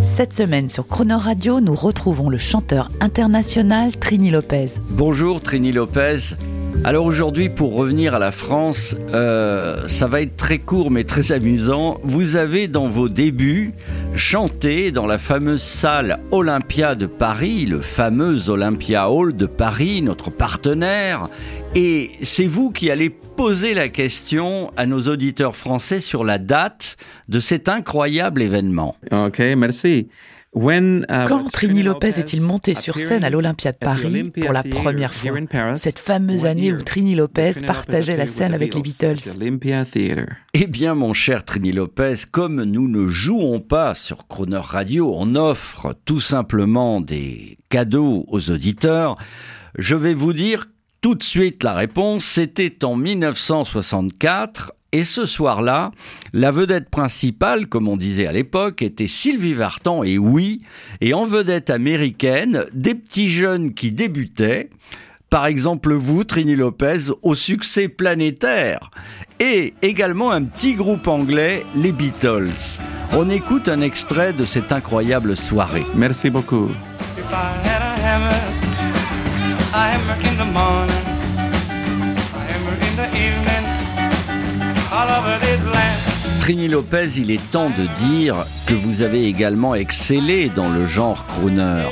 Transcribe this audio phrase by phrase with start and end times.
[0.00, 4.66] Cette semaine sur Croner Radio, nous retrouvons le chanteur international Trini Lopez.
[4.90, 6.34] Bonjour Trini Lopez.
[6.82, 11.32] Alors aujourd'hui, pour revenir à la France, euh, ça va être très court mais très
[11.32, 11.98] amusant.
[12.02, 13.72] Vous avez dans vos débuts
[14.14, 20.30] chanté dans la fameuse salle Olympia de Paris, le fameux Olympia Hall de Paris, notre
[20.30, 21.28] partenaire.
[21.74, 26.96] Et c'est vous qui allez poser la question à nos auditeurs français sur la date
[27.28, 28.96] de cet incroyable événement.
[29.10, 30.08] Ok, merci.
[30.54, 34.06] When, uh, Quand Trini Lopez est-il monté sur scène à l'Olympia de at the Paris
[34.06, 35.76] Olympia pour la première fois in Paris?
[35.78, 36.84] Cette fameuse année où year?
[36.84, 39.28] Trini Lopez Trini Lopez partageait la scène with the avec les Beatles Beatles.
[39.30, 40.32] at the Olympia Theatre.
[40.54, 45.34] Eh bien, mon cher Trini Lopez, comme nous ne jouons pas sur Croner Radio, on
[45.34, 49.16] offre tout simplement des cadeaux aux auditeurs.
[49.76, 50.66] Je vais vous dire
[51.00, 52.24] tout de suite la réponse.
[52.24, 54.72] C'était en 1964.
[54.94, 55.90] Et ce soir-là,
[56.32, 60.62] la vedette principale, comme on disait à l'époque, était Sylvie Vartan, et oui,
[61.00, 64.70] et en vedette américaine, des petits jeunes qui débutaient,
[65.30, 68.92] par exemple vous, Trini Lopez, au succès planétaire.
[69.40, 72.78] Et également un petit groupe anglais, les Beatles.
[73.14, 75.84] On écoute un extrait de cette incroyable soirée.
[75.96, 76.68] Merci beaucoup.
[77.18, 78.40] If I had a hammer,
[79.72, 80.94] a hammer in the morning,
[82.32, 83.63] a hammer in the evening,
[86.40, 91.26] Trini Lopez, il est temps de dire que vous avez également excellé dans le genre
[91.26, 91.84] crooner.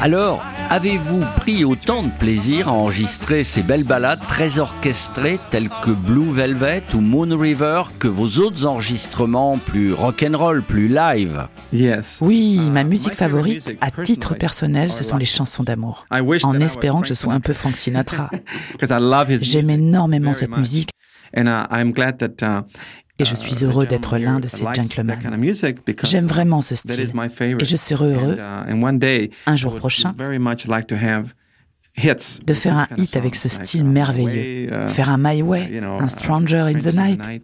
[0.00, 5.90] Alors, avez-vous pris autant de plaisir à enregistrer ces belles ballades très orchestrées telles que
[5.90, 11.46] Blue Velvet ou Moon River que vos autres enregistrements plus rock'n'roll, plus live?
[11.72, 12.18] Yes.
[12.22, 16.06] Oui, ma musique favorite à titre personnel, ce sont les chansons d'amour.
[16.10, 17.70] En that I was espérant que je Frank sois un peu Sinatra.
[17.70, 18.30] Frank Sinatra.
[18.78, 20.90] 'Cause I love his J'aime music énormément cette musique
[21.34, 22.62] And uh, I'm glad that, uh,
[23.18, 25.18] et je uh, suis heureux gentleman d'être l'un de ces gentlemen.
[26.04, 27.12] J'aime vraiment ce style.
[27.60, 31.34] Et je serai heureux, uh, un jour prochain, very much like to have
[31.96, 34.68] hits de faire un hit avec ce style uh, merveilleux.
[34.70, 37.42] Uh, Faire un My Way, un uh, Stranger in the Night.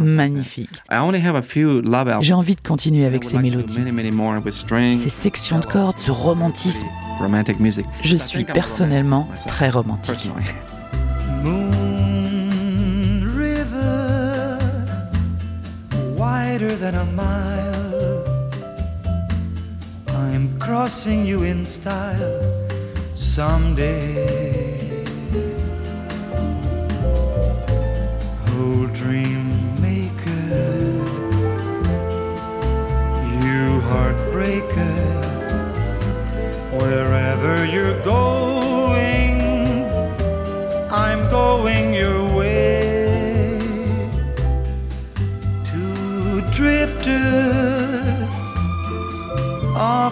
[0.00, 0.82] Magnifique.
[0.90, 2.22] I only have a few love albums.
[2.22, 3.84] J'ai envie de continuer avec ces mélodies,
[4.96, 6.88] ces sections de cordes, ce romantisme.
[8.02, 10.28] Je suis personnellement très romantique.
[16.54, 18.24] wider than a mile.
[20.06, 22.42] I'm crossing you in style
[23.16, 25.04] someday.
[28.56, 29.46] Oh, dream
[29.82, 30.68] maker,
[33.42, 34.94] you heartbreaker,
[36.78, 38.33] wherever you're going.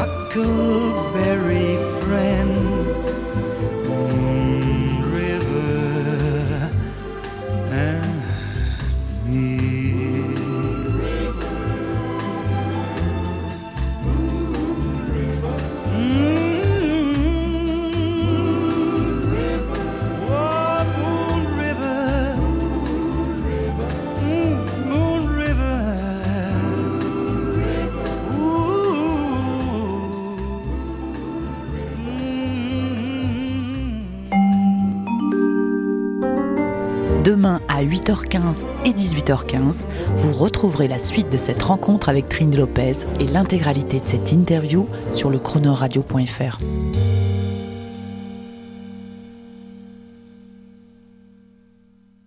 [0.00, 2.99] huckleberry friend,
[37.24, 39.86] Demain à 8h15 et 18h15,
[40.16, 44.88] vous retrouverez la suite de cette rencontre avec Trini Lopez et l'intégralité de cette interview
[45.10, 46.58] sur le chronoradio.fr.